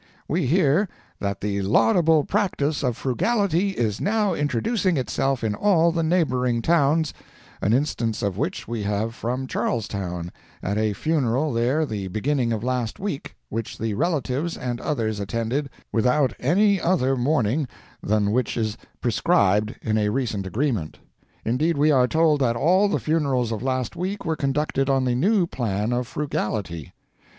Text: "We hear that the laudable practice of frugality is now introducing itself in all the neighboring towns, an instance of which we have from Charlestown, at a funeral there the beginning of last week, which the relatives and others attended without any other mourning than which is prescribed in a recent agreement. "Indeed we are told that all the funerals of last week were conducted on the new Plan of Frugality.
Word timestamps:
"We 0.27 0.47
hear 0.47 0.89
that 1.19 1.41
the 1.41 1.61
laudable 1.61 2.23
practice 2.23 2.81
of 2.83 2.97
frugality 2.97 3.69
is 3.77 4.01
now 4.01 4.33
introducing 4.33 4.97
itself 4.97 5.43
in 5.43 5.53
all 5.53 5.91
the 5.91 6.01
neighboring 6.01 6.63
towns, 6.63 7.13
an 7.61 7.71
instance 7.71 8.23
of 8.23 8.35
which 8.35 8.67
we 8.67 8.81
have 8.81 9.13
from 9.13 9.45
Charlestown, 9.45 10.31
at 10.63 10.75
a 10.79 10.93
funeral 10.93 11.53
there 11.53 11.85
the 11.85 12.07
beginning 12.07 12.51
of 12.51 12.63
last 12.63 12.99
week, 12.99 13.35
which 13.49 13.77
the 13.77 13.93
relatives 13.93 14.57
and 14.57 14.81
others 14.81 15.19
attended 15.19 15.69
without 15.91 16.33
any 16.39 16.81
other 16.81 17.15
mourning 17.15 17.67
than 18.01 18.31
which 18.31 18.57
is 18.57 18.77
prescribed 19.01 19.75
in 19.83 19.99
a 19.99 20.09
recent 20.09 20.47
agreement. 20.47 20.97
"Indeed 21.45 21.77
we 21.77 21.91
are 21.91 22.07
told 22.07 22.41
that 22.41 22.55
all 22.55 22.87
the 22.87 22.97
funerals 22.99 23.51
of 23.51 23.61
last 23.61 23.95
week 23.95 24.25
were 24.25 24.35
conducted 24.35 24.89
on 24.89 25.05
the 25.05 25.13
new 25.13 25.45
Plan 25.45 25.93
of 25.93 26.07
Frugality. 26.07 26.93